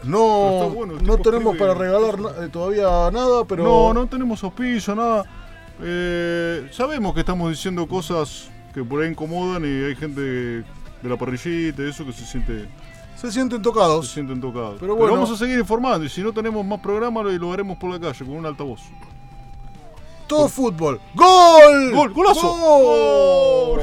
Pero 0.00 0.10
No, 0.10 0.70
bueno, 0.70 0.94
no 1.02 1.18
tenemos 1.18 1.54
escribe- 1.54 1.58
para 1.58 1.74
regalar 1.74 2.18
na- 2.20 2.44
eh, 2.44 2.48
todavía 2.50 3.10
nada, 3.10 3.44
pero. 3.44 3.62
No, 3.64 3.92
no 3.92 4.06
tenemos 4.06 4.42
auspicio, 4.42 4.94
nada. 4.94 5.24
Eh, 5.82 6.68
sabemos 6.72 7.12
que 7.14 7.20
estamos 7.20 7.50
diciendo 7.50 7.86
cosas 7.86 8.48
que 8.72 8.82
por 8.82 9.02
ahí 9.02 9.10
incomodan 9.10 9.64
y 9.64 9.84
hay 9.84 9.94
gente 9.96 10.20
de 10.20 10.64
la 11.02 11.16
parrillita 11.16 11.82
y 11.82 11.90
eso 11.90 12.04
que 12.06 12.12
se 12.12 12.24
siente 12.24 12.68
Se 13.16 13.30
sienten 13.30 13.58
se 13.58 13.64
tocados. 13.64 14.08
sienten 14.08 14.40
tocados. 14.40 14.76
Pero 14.80 14.94
Pero, 14.94 14.96
bueno. 14.96 15.12
vamos 15.14 15.30
a 15.30 15.36
seguir 15.36 15.58
informando 15.58 16.04
y 16.04 16.08
si 16.08 16.22
no 16.22 16.32
tenemos 16.32 16.64
más 16.64 16.80
programa 16.80 17.22
lo, 17.22 17.30
lo 17.30 17.52
haremos 17.52 17.76
por 17.76 17.90
la 17.90 18.00
calle 18.00 18.24
con 18.24 18.34
un 18.36 18.46
altavoz. 18.46 18.80
Todo 20.28 20.46
fútbol. 20.48 21.00
¡Gol! 21.14 21.90
¡Gol! 21.92 22.12
¡Golazo! 22.12 22.48
¡Gol! 22.48 23.80